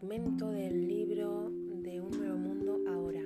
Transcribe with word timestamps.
Fragmento 0.00 0.50
del 0.50 0.88
libro 0.88 1.50
de 1.82 2.00
Un 2.00 2.10
Nuevo 2.12 2.38
Mundo 2.38 2.78
ahora. 2.88 3.20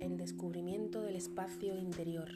El 0.00 0.16
descubrimiento 0.16 1.02
del 1.02 1.16
espacio 1.16 1.76
interior. 1.76 2.28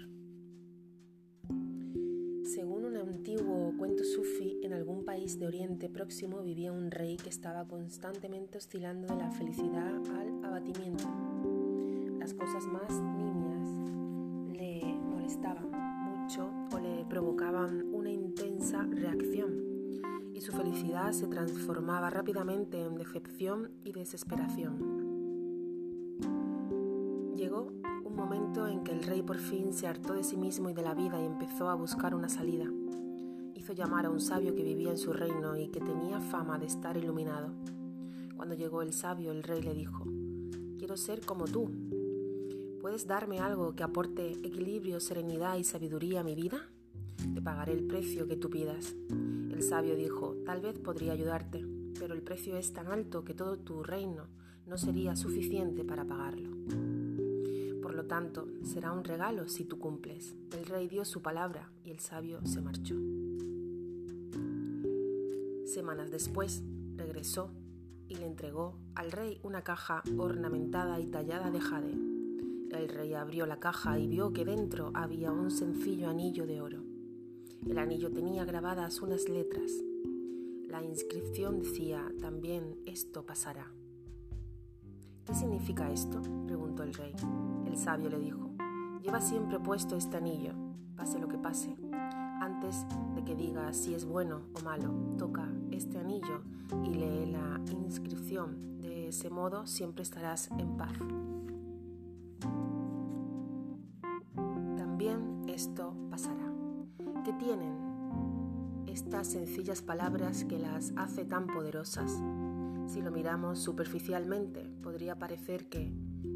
Según 2.43 2.85
un 2.85 2.97
antiguo 2.97 3.73
cuento 3.79 4.03
sufi, 4.03 4.59
en 4.65 4.73
algún 4.73 5.05
país 5.05 5.39
de 5.39 5.47
Oriente 5.47 5.89
Próximo 5.89 6.43
vivía 6.43 6.73
un 6.73 6.91
rey 6.91 7.17
que 7.17 7.29
estaba 7.29 7.69
constantemente 7.69 8.59
oscilando 8.59 9.07
de 9.07 9.21
la 9.21 9.31
felicidad 9.31 9.95
al 10.11 10.45
abatimiento. 10.45 11.05
Las 12.19 12.35
cosas 12.35 12.67
más 12.67 12.91
nimias 13.17 14.59
le 14.59 14.83
molestaban 14.83 15.71
mucho 15.71 16.51
o 16.75 16.81
le 16.81 17.05
provocaban 17.05 17.95
una 17.95 18.11
intensa 18.11 18.83
reacción 18.91 19.72
su 20.43 20.51
felicidad 20.51 21.13
se 21.13 21.29
transformaba 21.29 22.11
rápidamente 22.11 22.83
en 22.83 22.97
decepción 22.97 23.71
y 23.85 23.93
desesperación. 23.93 24.77
Llegó 27.37 27.69
un 28.05 28.17
momento 28.17 28.67
en 28.67 28.83
que 28.83 28.91
el 28.91 29.05
rey 29.05 29.23
por 29.23 29.39
fin 29.39 29.73
se 29.73 29.87
hartó 29.87 30.15
de 30.15 30.25
sí 30.25 30.37
mismo 30.37 30.69
y 30.69 30.75
de 30.75 30.83
la 30.83 30.95
vida 30.95 31.23
y 31.23 31.27
empezó 31.27 31.71
a 31.71 31.77
buscar 31.77 32.13
una 32.13 32.29
salida. 32.29 32.67
Hizo 33.55 33.73
llamar 33.73 34.07
a 34.07 34.11
un 34.11 34.21
sabio 34.21 34.53
que 34.57 34.65
vivía 34.65 34.91
en 34.91 34.99
su 34.99 35.13
reino 35.13 35.57
y 35.57 35.69
que 35.69 35.79
tenía 35.79 36.21
fama 36.21 36.59
de 36.59 36.67
estar 36.67 36.97
iluminado. 36.97 37.53
Cuando 38.35 38.57
llegó 38.57 38.83
el 38.83 38.93
sabio, 38.93 39.31
el 39.31 39.45
rey 39.45 39.63
le 39.63 39.75
dijo, 39.75 40.05
Quiero 40.77 40.97
ser 40.97 41.25
como 41.25 41.45
tú. 41.45 41.71
¿Puedes 42.81 43.07
darme 43.07 43.39
algo 43.39 43.77
que 43.77 43.85
aporte 43.85 44.33
equilibrio, 44.33 44.99
serenidad 44.99 45.57
y 45.57 45.63
sabiduría 45.63 46.23
a 46.23 46.25
mi 46.25 46.35
vida? 46.35 46.69
Te 47.35 47.41
pagaré 47.41 47.73
el 47.73 47.87
precio 47.87 48.27
que 48.27 48.37
tú 48.37 48.51
pidas. 48.51 48.95
El 49.11 49.63
sabio 49.63 49.97
dijo, 49.97 50.37
tal 50.45 50.61
vez 50.61 50.79
podría 50.79 51.13
ayudarte, 51.13 51.65
pero 51.99 52.15
el 52.15 52.23
precio 52.23 52.57
es 52.57 52.73
tan 52.73 52.89
alto 52.89 53.25
que 53.25 53.35
todo 53.35 53.59
tu 53.59 53.83
reino 53.83 54.27
no 54.67 54.77
sería 54.77 55.17
suficiente 55.17 55.85
para 55.85 56.05
pagarlo. 56.05 56.51
Por 57.81 57.95
lo 57.95 58.05
tanto, 58.07 58.49
será 58.63 58.93
un 58.93 59.05
regalo 59.05 59.49
si 59.49 59.65
tú 59.65 59.79
cumples. 59.79 60.35
El 60.53 60.67
rey 60.67 60.89
dio 60.89 61.05
su 61.05 61.23
palabra 61.23 61.71
y 61.85 61.91
el 61.91 62.01
sabio 62.01 62.45
se 62.45 62.61
marchó. 62.61 62.95
Semanas 65.67 66.11
después, 66.11 66.63
regresó 66.97 67.51
y 68.09 68.17
le 68.17 68.27
entregó 68.27 68.79
al 68.95 69.11
rey 69.11 69.39
una 69.43 69.63
caja 69.63 70.03
ornamentada 70.19 71.01
y 71.01 71.07
tallada 71.07 71.51
de 71.51 71.61
jade. 71.61 71.95
El 72.73 72.89
rey 72.89 73.15
abrió 73.15 73.47
la 73.47 73.61
caja 73.61 73.99
y 73.99 74.07
vio 74.07 74.33
que 74.33 74.45
dentro 74.45 74.91
había 74.95 75.31
un 75.31 75.51
sencillo 75.51 76.09
anillo 76.09 76.47
de 76.47 76.61
oro. 76.61 76.92
El 77.69 77.79
anillo 77.79 78.11
tenía 78.11 78.45
grabadas 78.45 79.01
unas 79.01 79.29
letras. 79.29 79.71
La 80.69 80.83
inscripción 80.83 81.61
decía, 81.61 82.13
también 82.21 82.77
esto 82.87 83.25
pasará. 83.25 83.71
¿Qué 85.25 85.35
significa 85.35 85.91
esto? 85.91 86.21
preguntó 86.47 86.83
el 86.83 86.93
rey. 86.93 87.15
El 87.67 87.77
sabio 87.79 88.11
le 88.11 88.19
dijo, 88.19 88.51
lleva 89.01 89.21
siempre 89.21 89.61
puesto 89.61 89.97
este 89.97 90.17
anillo, 90.17 90.53
pase 90.97 91.21
lo 91.21 91.29
que 91.29 91.39
pase. 91.39 91.77
Antes 92.41 92.85
de 93.15 93.23
que 93.23 93.37
digas 93.37 93.77
si 93.77 93.95
es 93.95 94.05
bueno 94.05 94.43
o 94.55 94.65
malo, 94.65 94.93
toca 95.17 95.49
este 95.71 95.99
anillo 95.99 96.43
y 96.85 96.95
lee 96.95 97.27
la 97.31 97.61
inscripción. 97.71 98.81
De 98.81 99.09
ese 99.09 99.31
modo 99.31 99.67
siempre 99.69 100.03
estarás 100.03 100.51
en 100.59 100.77
paz. 100.77 100.93
También 104.77 105.45
esto. 105.47 105.92
¿Qué 107.25 107.33
tienen 107.35 108.85
estas 108.89 109.29
sencillas 109.29 109.81
palabras 109.81 110.45
que 110.45 110.59
las 110.59 110.93
hace 110.97 111.25
tan 111.25 111.47
poderosas? 111.47 112.21
Si 112.89 113.01
lo 113.01 113.13
miramos 113.13 113.61
superficialmente, 113.61 114.69
podría 114.83 115.17
parecer 115.21 115.69
que, 115.69 115.93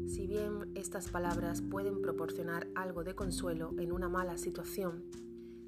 si 0.07 0.27
bien 0.27 0.71
estas 0.75 1.09
palabras 1.09 1.61
pueden 1.61 2.01
proporcionar 2.01 2.69
algo 2.73 3.03
de 3.03 3.15
consuelo 3.15 3.73
en 3.77 3.91
una 3.91 4.07
mala 4.07 4.37
situación, 4.37 5.03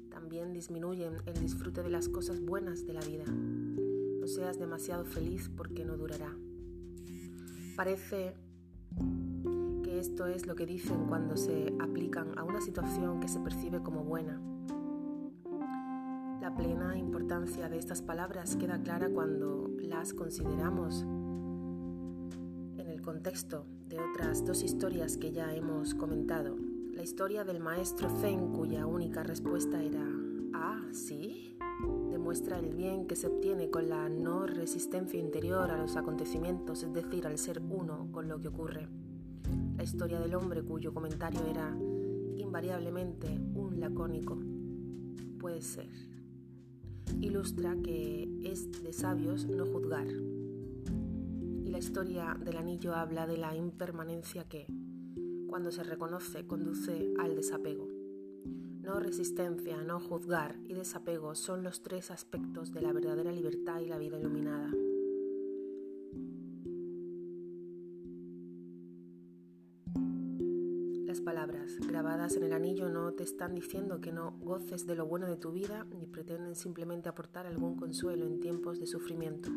también 0.08 0.54
disminuyen 0.54 1.16
el 1.26 1.38
disfrute 1.38 1.82
de 1.82 1.90
las 1.90 2.08
cosas 2.08 2.40
buenas 2.40 2.86
de 2.86 2.94
la 2.94 3.02
vida. 3.02 3.26
No 3.26 4.26
seas 4.26 4.58
demasiado 4.58 5.04
feliz 5.04 5.50
porque 5.54 5.84
no 5.84 5.98
durará. 5.98 6.34
Parece 7.76 8.36
que 9.84 9.98
esto 9.98 10.26
es 10.28 10.46
lo 10.46 10.54
que 10.54 10.64
dicen 10.64 11.04
cuando 11.08 11.36
se 11.36 11.74
aplican 11.78 12.38
a 12.38 12.42
una 12.42 12.62
situación 12.62 13.20
que 13.20 13.28
se 13.28 13.40
percibe 13.40 13.82
como 13.82 14.02
buena 14.02 14.40
la 16.40 16.54
plena 16.54 16.96
importancia 16.96 17.68
de 17.68 17.76
estas 17.76 18.00
palabras 18.00 18.56
queda 18.56 18.80
clara 18.82 19.10
cuando 19.10 19.70
las 19.78 20.14
consideramos 20.14 21.02
en 22.78 22.86
el 22.88 23.02
contexto 23.02 23.66
de 23.88 24.00
otras 24.00 24.46
dos 24.46 24.62
historias 24.62 25.18
que 25.18 25.32
ya 25.32 25.54
hemos 25.54 25.94
comentado. 25.94 26.56
La 26.94 27.02
historia 27.02 27.44
del 27.44 27.60
maestro 27.60 28.08
Zen 28.20 28.52
cuya 28.52 28.86
única 28.86 29.22
respuesta 29.22 29.82
era 29.82 30.02
Ah, 30.54 30.82
sí, 30.92 31.58
demuestra 32.10 32.58
el 32.58 32.74
bien 32.74 33.06
que 33.06 33.16
se 33.16 33.26
obtiene 33.26 33.68
con 33.68 33.90
la 33.90 34.08
no 34.08 34.46
resistencia 34.46 35.20
interior 35.20 35.70
a 35.70 35.76
los 35.76 35.96
acontecimientos, 35.96 36.82
es 36.82 36.92
decir, 36.94 37.26
al 37.26 37.36
ser 37.36 37.60
uno 37.60 38.08
con 38.12 38.28
lo 38.28 38.40
que 38.40 38.48
ocurre. 38.48 38.88
La 39.76 39.82
historia 39.82 40.18
del 40.20 40.34
hombre 40.34 40.62
cuyo 40.62 40.94
comentario 40.94 41.40
era 41.46 41.76
invariablemente 42.36 43.28
un 43.54 43.78
lacónico. 43.78 44.38
Puede 45.38 45.62
ser 45.62 46.09
ilustra 47.20 47.76
que 47.82 48.28
es 48.44 48.82
de 48.82 48.92
sabios 48.92 49.46
no 49.46 49.66
juzgar. 49.66 50.08
Y 50.08 51.68
la 51.68 51.78
historia 51.78 52.36
del 52.44 52.56
anillo 52.56 52.94
habla 52.94 53.26
de 53.26 53.36
la 53.36 53.54
impermanencia 53.56 54.44
que, 54.44 54.66
cuando 55.48 55.70
se 55.70 55.82
reconoce, 55.82 56.46
conduce 56.46 57.12
al 57.18 57.34
desapego. 57.36 57.88
No 58.80 58.98
resistencia, 58.98 59.82
no 59.82 60.00
juzgar 60.00 60.56
y 60.66 60.74
desapego 60.74 61.34
son 61.34 61.62
los 61.62 61.82
tres 61.82 62.10
aspectos 62.10 62.72
de 62.72 62.82
la 62.82 62.92
verdadera 62.92 63.32
libertad 63.32 63.80
y 63.80 63.86
la 63.86 63.98
vida 63.98 64.18
iluminada. 64.18 64.70
Grabadas 72.00 72.34
en 72.36 72.44
el 72.44 72.54
anillo 72.54 72.88
no 72.88 73.12
te 73.12 73.24
están 73.24 73.54
diciendo 73.54 74.00
que 74.00 74.10
no 74.10 74.32
goces 74.40 74.86
de 74.86 74.94
lo 74.94 75.04
bueno 75.04 75.26
de 75.26 75.36
tu 75.36 75.52
vida 75.52 75.86
ni 75.90 76.06
pretenden 76.06 76.54
simplemente 76.54 77.10
aportar 77.10 77.46
algún 77.46 77.76
consuelo 77.76 78.24
en 78.24 78.40
tiempos 78.40 78.80
de 78.80 78.86
sufrimiento. 78.86 79.50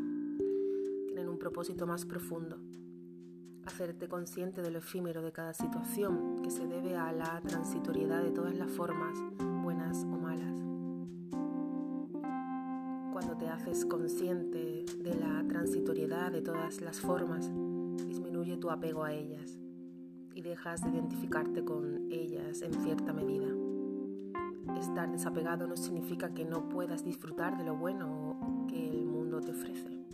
Tienen 1.07 1.29
un 1.29 1.39
propósito 1.39 1.87
más 1.87 2.05
profundo, 2.05 2.57
hacerte 3.65 4.09
consciente 4.09 4.61
de 4.61 4.71
lo 4.71 4.79
efímero 4.79 5.21
de 5.21 5.31
cada 5.31 5.53
situación 5.53 6.41
que 6.43 6.51
se 6.51 6.67
debe 6.67 6.97
a 6.97 7.13
la 7.13 7.39
transitoriedad 7.47 8.21
de 8.21 8.31
todas 8.31 8.57
las 8.57 8.69
formas, 8.69 9.17
buenas 9.63 10.03
o 10.03 10.17
malas. 10.17 10.59
Cuando 13.13 13.37
te 13.37 13.47
haces 13.47 13.85
consciente 13.85 14.83
de 14.97 15.15
la 15.15 15.47
transitoriedad 15.47 16.29
de 16.29 16.41
todas 16.41 16.81
las 16.81 16.99
formas, 16.99 17.49
disminuye 18.05 18.57
tu 18.57 18.69
apego 18.69 19.05
a 19.05 19.13
ellas 19.13 19.62
y 20.33 20.41
dejas 20.41 20.81
de 20.81 20.89
identificarte 20.89 21.63
con 21.63 22.11
ellas 22.11 22.61
en 22.61 22.73
cierta 22.81 23.13
medida. 23.13 23.47
Estar 24.79 25.11
desapegado 25.11 25.67
no 25.67 25.77
significa 25.77 26.33
que 26.33 26.45
no 26.45 26.67
puedas 26.69 27.03
disfrutar 27.03 27.57
de 27.57 27.63
lo 27.63 27.75
bueno 27.75 28.67
que 28.67 28.89
el 28.89 29.05
mundo 29.05 29.39
te 29.41 29.51
ofrece. 29.51 30.05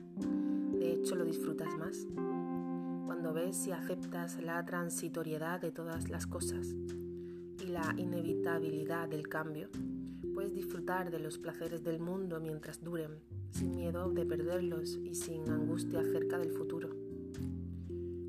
De 0.80 0.94
hecho, 0.94 1.16
lo 1.16 1.26
disfrutas 1.26 1.76
más. 1.78 2.08
Cuando 3.06 3.34
ves 3.34 3.68
y 3.68 3.72
aceptas 3.72 4.42
la 4.42 4.64
transitoriedad 4.66 5.60
de 5.60 5.72
todas 5.72 6.10
las 6.10 6.28
cosas 6.28 6.76
y 7.62 7.68
la 7.68 7.94
inevitabilidad 7.98 9.10
del 9.10 9.28
cambio, 9.28 9.70
puedes 10.34 10.54
disfrutar 10.54 11.12
de 11.12 11.20
los 11.20 11.38
placeres 11.38 11.84
del 11.84 12.00
mundo 12.00 12.40
mientras 12.40 12.84
duren, 12.84 13.12
sin 13.52 13.76
miedo 13.76 14.10
de 14.12 14.26
perderlos 14.26 14.98
y 15.04 15.16
sin 15.16 15.50
angustia 15.50 16.00
acerca 16.00 16.38
del 16.38 16.52
futuro. 16.52 16.90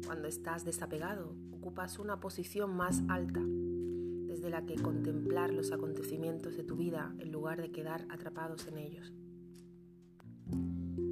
Cuando 0.07 0.27
estás 0.27 0.65
desapegado, 0.65 1.35
ocupas 1.61 1.99
una 1.99 2.21
posición 2.21 2.75
más 2.75 3.03
alta, 3.09 3.41
desde 3.43 4.49
la 4.49 4.65
que 4.65 4.77
contemplar 4.77 5.53
los 5.53 5.73
acontecimientos 5.73 6.57
de 6.57 6.65
tu 6.65 6.75
vida 6.75 7.15
en 7.19 7.31
lugar 7.31 7.61
de 7.61 7.71
quedar 7.71 8.07
atrapados 8.09 8.67
en 8.67 8.79
ellos. 8.79 9.12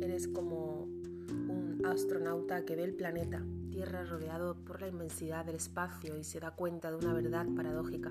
Eres 0.00 0.26
como 0.26 0.84
un 0.84 1.82
astronauta 1.84 2.64
que 2.64 2.76
ve 2.76 2.84
el 2.84 2.94
planeta, 2.94 3.44
Tierra 3.70 4.06
rodeado 4.06 4.56
por 4.64 4.80
la 4.80 4.88
inmensidad 4.88 5.44
del 5.44 5.56
espacio 5.56 6.16
y 6.16 6.24
se 6.24 6.40
da 6.40 6.52
cuenta 6.52 6.90
de 6.90 6.96
una 6.96 7.12
verdad 7.12 7.46
paradójica. 7.54 8.10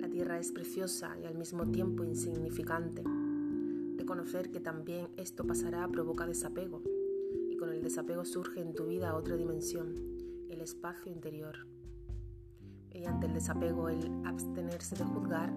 La 0.00 0.08
Tierra 0.08 0.40
es 0.40 0.50
preciosa 0.50 1.16
y 1.22 1.26
al 1.26 1.38
mismo 1.38 1.70
tiempo 1.70 2.02
insignificante. 2.02 3.04
Reconocer 3.96 4.50
que 4.50 4.58
también 4.58 5.08
esto 5.16 5.46
pasará 5.46 5.86
provoca 5.86 6.26
desapego 6.26 6.82
y 7.48 7.56
con 7.56 7.72
el 7.72 7.82
desapego 7.82 8.24
surge 8.24 8.60
en 8.60 8.74
tu 8.74 8.88
vida 8.88 9.14
otra 9.14 9.36
dimensión, 9.36 10.19
el 10.50 10.60
espacio 10.60 11.10
interior. 11.10 11.66
Mediante 12.92 13.26
el 13.26 13.34
desapego, 13.34 13.88
el 13.88 14.26
abstenerse 14.26 14.96
de 14.96 15.04
juzgar 15.04 15.52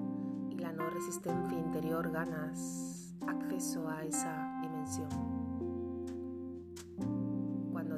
y 0.50 0.56
la 0.56 0.72
no 0.72 0.90
resistencia 0.90 1.58
interior 1.58 2.12
ganas 2.12 3.16
acceso 3.28 3.90
a 3.90 4.04
esa 4.04 4.60
dimensión. 4.62 5.44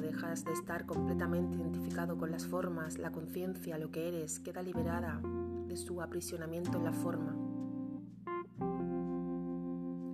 dejas 0.06 0.44
de 0.44 0.52
estar 0.52 0.86
completamente 0.86 1.56
identificado 1.56 2.16
con 2.16 2.30
las 2.30 2.46
formas, 2.46 2.96
la 2.96 3.10
conciencia, 3.10 3.76
lo 3.76 3.90
que 3.90 4.08
eres, 4.08 4.38
queda 4.38 4.62
liberada 4.62 5.20
de 5.66 5.76
su 5.76 6.00
aprisionamiento 6.00 6.78
en 6.78 6.84
la 6.84 6.92
forma. 6.92 7.36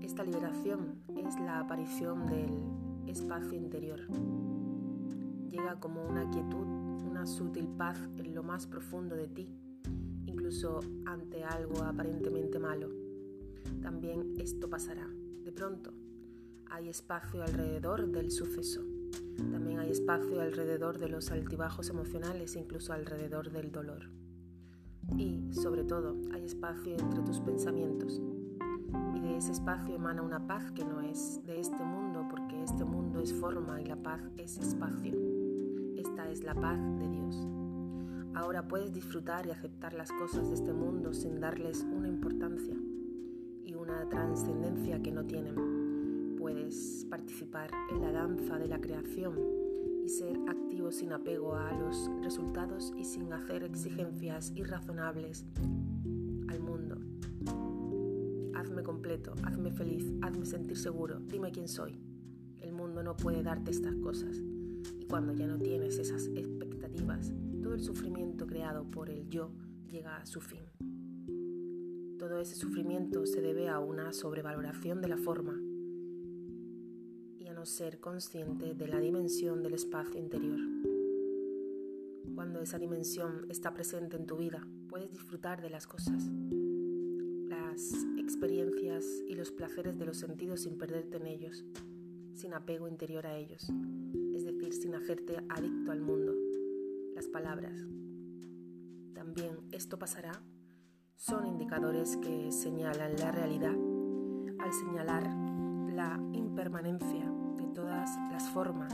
Esta 0.00 0.24
liberación 0.24 1.02
es 1.16 1.38
la 1.38 1.60
aparición 1.60 2.26
del 2.26 2.50
espacio 3.06 3.56
interior. 3.56 4.00
Llega 5.52 5.78
como 5.78 6.02
una 6.02 6.30
quietud, 6.30 6.66
una 7.06 7.26
sutil 7.26 7.68
paz 7.68 7.98
en 8.16 8.34
lo 8.34 8.42
más 8.42 8.66
profundo 8.66 9.14
de 9.14 9.28
ti, 9.28 9.54
incluso 10.24 10.80
ante 11.04 11.44
algo 11.44 11.82
aparentemente 11.82 12.58
malo. 12.58 12.88
También 13.82 14.32
esto 14.38 14.70
pasará. 14.70 15.06
De 15.44 15.52
pronto, 15.52 15.92
hay 16.70 16.88
espacio 16.88 17.42
alrededor 17.42 18.10
del 18.10 18.30
suceso. 18.30 18.80
También 19.36 19.78
hay 19.78 19.90
espacio 19.90 20.40
alrededor 20.40 20.98
de 20.98 21.10
los 21.10 21.30
altibajos 21.30 21.90
emocionales, 21.90 22.56
incluso 22.56 22.94
alrededor 22.94 23.50
del 23.50 23.70
dolor. 23.70 24.08
Y, 25.18 25.52
sobre 25.52 25.84
todo, 25.84 26.16
hay 26.32 26.46
espacio 26.46 26.96
entre 26.98 27.20
tus 27.20 27.40
pensamientos. 27.40 28.22
Y 29.14 29.20
de 29.20 29.36
ese 29.36 29.52
espacio 29.52 29.96
emana 29.96 30.22
una 30.22 30.46
paz 30.46 30.70
que 30.70 30.82
no 30.82 31.02
es 31.02 31.44
de 31.44 31.60
este 31.60 31.84
mundo, 31.84 32.26
porque 32.30 32.62
este 32.62 32.86
mundo 32.86 33.20
es 33.20 33.34
forma 33.34 33.82
y 33.82 33.84
la 33.84 33.96
paz 33.96 34.22
es 34.38 34.56
espacio. 34.56 35.31
Es 36.30 36.44
la 36.44 36.54
paz 36.54 36.78
de 36.98 37.08
Dios. 37.08 37.46
Ahora 38.34 38.66
puedes 38.66 38.92
disfrutar 38.92 39.46
y 39.46 39.50
aceptar 39.50 39.92
las 39.92 40.10
cosas 40.12 40.48
de 40.48 40.54
este 40.54 40.72
mundo 40.72 41.12
sin 41.12 41.40
darles 41.40 41.82
una 41.82 42.08
importancia 42.08 42.74
y 43.64 43.74
una 43.74 44.08
trascendencia 44.08 45.02
que 45.02 45.12
no 45.12 45.26
tienen 45.26 46.36
puedes 46.38 47.06
participar 47.10 47.70
en 47.90 48.00
la 48.00 48.12
danza 48.12 48.58
de 48.58 48.66
la 48.66 48.80
creación 48.80 49.38
y 50.04 50.08
ser 50.08 50.38
activo 50.48 50.90
sin 50.90 51.12
apego 51.12 51.54
a 51.54 51.72
los 51.72 52.10
resultados 52.22 52.92
y 52.96 53.04
sin 53.04 53.32
hacer 53.32 53.62
exigencias 53.62 54.52
irrazonables 54.54 55.44
al 56.48 56.60
mundo. 56.60 56.96
Hazme 58.54 58.82
completo, 58.82 59.34
hazme 59.44 59.70
feliz, 59.70 60.12
hazme 60.22 60.46
sentir 60.46 60.78
seguro, 60.78 61.20
dime 61.20 61.52
quién 61.52 61.68
soy. 61.68 62.00
El 62.60 62.72
mundo 62.72 63.02
no 63.02 63.16
puede 63.16 63.42
darte 63.42 63.70
estas 63.70 63.94
cosas. 63.96 64.40
Y 65.12 65.14
cuando 65.14 65.34
ya 65.34 65.46
no 65.46 65.58
tienes 65.58 65.98
esas 65.98 66.26
expectativas, 66.28 67.32
todo 67.62 67.74
el 67.74 67.80
sufrimiento 67.80 68.46
creado 68.46 68.90
por 68.90 69.10
el 69.10 69.28
yo 69.28 69.52
llega 69.86 70.16
a 70.16 70.24
su 70.24 70.40
fin. 70.40 70.64
Todo 72.18 72.38
ese 72.38 72.54
sufrimiento 72.54 73.26
se 73.26 73.42
debe 73.42 73.68
a 73.68 73.78
una 73.78 74.12
sobrevaloración 74.12 75.02
de 75.02 75.08
la 75.08 75.18
forma 75.18 75.60
ser 77.64 78.00
consciente 78.00 78.74
de 78.74 78.88
la 78.88 78.98
dimensión 78.98 79.62
del 79.62 79.74
espacio 79.74 80.18
interior. 80.18 80.58
Cuando 82.34 82.60
esa 82.60 82.78
dimensión 82.78 83.46
está 83.50 83.72
presente 83.72 84.16
en 84.16 84.26
tu 84.26 84.36
vida, 84.36 84.66
puedes 84.88 85.10
disfrutar 85.10 85.62
de 85.62 85.70
las 85.70 85.86
cosas, 85.86 86.24
las 87.48 87.92
experiencias 88.18 89.04
y 89.28 89.34
los 89.34 89.52
placeres 89.52 89.98
de 89.98 90.06
los 90.06 90.18
sentidos 90.18 90.62
sin 90.62 90.76
perderte 90.76 91.18
en 91.18 91.26
ellos, 91.26 91.64
sin 92.34 92.52
apego 92.54 92.88
interior 92.88 93.26
a 93.26 93.36
ellos, 93.36 93.70
sin 94.72 94.94
hacerte 94.94 95.36
adicto 95.48 95.92
al 95.92 96.00
mundo. 96.00 96.34
Las 97.14 97.28
palabras. 97.28 97.78
También 99.14 99.58
esto 99.70 99.98
pasará 99.98 100.42
son 101.16 101.46
indicadores 101.46 102.16
que 102.16 102.50
señalan 102.50 103.16
la 103.16 103.30
realidad 103.30 103.76
al 104.58 104.72
señalar 104.72 105.22
la 105.92 106.20
impermanencia 106.32 107.32
todas 107.72 108.10
las 108.30 108.48
formas. 108.50 108.92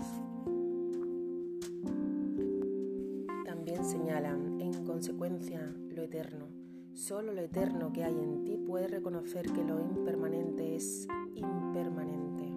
También 3.45 3.85
señalan, 3.85 4.61
en 4.61 4.85
consecuencia, 4.85 5.75
lo 5.91 6.03
eterno. 6.03 6.49
Solo 6.95 7.33
lo 7.33 7.41
eterno 7.41 7.93
que 7.93 8.05
hay 8.05 8.19
en 8.19 8.45
ti 8.45 8.57
puede 8.57 8.89
reconocer 8.89 9.47
que 9.53 9.65
lo 9.65 9.81
impermanente 9.81 10.75
es 10.75 11.07
impermanente. 11.35 12.48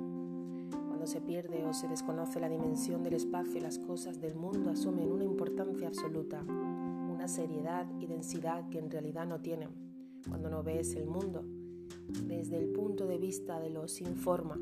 Cuando 1.01 1.13
se 1.13 1.21
pierde 1.21 1.65
o 1.65 1.73
se 1.73 1.87
desconoce 1.87 2.39
la 2.39 2.47
dimensión 2.47 3.01
del 3.01 3.15
espacio, 3.15 3.59
las 3.59 3.79
cosas 3.79 4.21
del 4.21 4.35
mundo 4.35 4.69
asumen 4.69 5.11
una 5.11 5.23
importancia 5.23 5.87
absoluta, 5.87 6.43
una 6.43 7.27
seriedad 7.27 7.87
y 7.99 8.05
densidad 8.05 8.69
que 8.69 8.77
en 8.77 8.91
realidad 8.91 9.25
no 9.25 9.41
tienen. 9.41 9.69
Cuando 10.29 10.51
no 10.51 10.61
ves 10.61 10.93
el 10.93 11.07
mundo 11.07 11.43
desde 12.27 12.57
el 12.57 12.67
punto 12.67 13.07
de 13.07 13.17
vista 13.17 13.59
de 13.59 13.71
lo 13.71 13.87
sin 13.87 14.15
forma, 14.15 14.59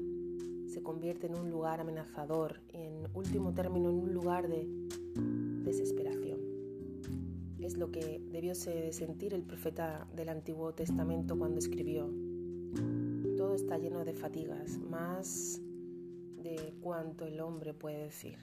se 0.68 0.82
convierte 0.82 1.28
en 1.28 1.38
un 1.38 1.52
lugar 1.52 1.82
amenazador, 1.82 2.62
en 2.70 3.06
último 3.14 3.54
término 3.54 3.90
en 3.90 3.96
un 3.96 4.14
lugar 4.14 4.48
de 4.48 4.66
desesperación. 5.66 6.40
Es 7.60 7.76
lo 7.76 7.92
que 7.92 8.24
debió 8.32 8.56
sentir 8.56 9.34
el 9.34 9.44
profeta 9.44 10.08
del 10.16 10.30
Antiguo 10.30 10.74
Testamento 10.74 11.38
cuando 11.38 11.60
escribió, 11.60 12.10
todo 13.36 13.56
está 13.56 13.78
lleno 13.78 14.06
de 14.06 14.14
fatigas, 14.14 14.80
más 14.90 15.62
de 16.44 16.74
cuanto 16.82 17.26
el 17.26 17.40
hombre 17.40 17.74
puede 17.74 18.04
decir. 18.04 18.38